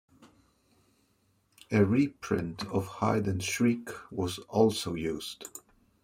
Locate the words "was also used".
4.11-5.47